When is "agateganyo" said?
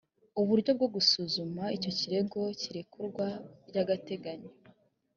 3.83-4.51